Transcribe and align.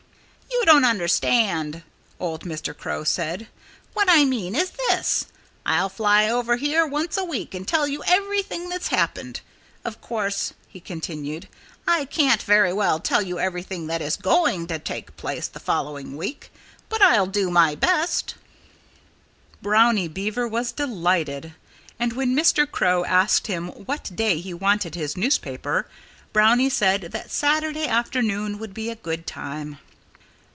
"You 0.53 0.65
don't 0.67 0.83
understand," 0.85 1.81
old 2.19 2.43
Mr. 2.45 2.77
Crow 2.77 3.03
said. 3.03 3.47
"What 3.93 4.07
I 4.09 4.25
mean 4.25 4.53
is 4.55 4.69
this: 4.89 5.25
I'll 5.65 5.89
fly 5.89 6.29
over 6.29 6.55
here 6.55 6.85
once 6.85 7.17
a 7.17 7.23
week 7.23 7.55
and 7.55 7.67
tell 7.67 7.87
you 7.87 8.03
everything 8.05 8.69
that's 8.69 8.89
happened. 8.89 9.41
Of 9.83 9.99
course," 10.01 10.53
he 10.67 10.79
continued, 10.79 11.47
"I 11.87 12.05
can't 12.05 12.41
very 12.43 12.71
well 12.71 12.99
tell 12.99 13.21
you 13.21 13.39
everything 13.39 13.87
that 13.87 14.01
is 14.01 14.15
going 14.15 14.67
to 14.67 14.77
take 14.77 15.17
place 15.17 15.47
the 15.47 15.59
following 15.59 16.15
week. 16.15 16.51
But 16.89 17.01
I'll 17.01 17.27
do 17.27 17.49
my 17.49 17.73
best." 17.73 18.35
Brownie 19.61 20.07
Beaver 20.09 20.47
was 20.47 20.71
delighted. 20.71 21.55
And 21.99 22.13
when 22.13 22.35
Mr. 22.37 22.69
Crow 22.69 23.03
asked 23.05 23.47
him 23.47 23.69
what 23.69 24.15
day 24.15 24.39
he 24.39 24.53
wanted 24.53 24.95
his 24.95 25.17
newspaper 25.17 25.87
Brownie 26.31 26.69
said 26.69 27.01
that 27.13 27.31
Saturday 27.31 27.87
afternoon 27.87 28.59
would 28.59 28.73
be 28.73 28.89
a 28.89 28.95
good 28.95 29.25
time. 29.25 29.79